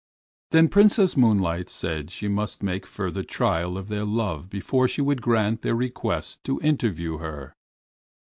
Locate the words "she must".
2.09-2.63